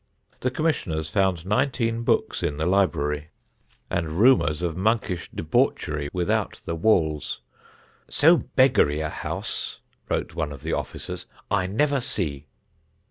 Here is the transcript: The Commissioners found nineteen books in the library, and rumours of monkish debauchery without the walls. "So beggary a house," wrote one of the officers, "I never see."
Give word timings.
The 0.39 0.49
Commissioners 0.49 1.11
found 1.11 1.45
nineteen 1.45 2.01
books 2.01 2.41
in 2.41 2.57
the 2.57 2.65
library, 2.65 3.27
and 3.87 4.13
rumours 4.13 4.63
of 4.63 4.75
monkish 4.75 5.29
debauchery 5.29 6.09
without 6.11 6.59
the 6.65 6.73
walls. 6.73 7.41
"So 8.09 8.37
beggary 8.37 8.99
a 8.99 9.09
house," 9.09 9.79
wrote 10.09 10.33
one 10.33 10.51
of 10.51 10.63
the 10.63 10.73
officers, 10.73 11.27
"I 11.51 11.67
never 11.67 12.01
see." 12.01 12.47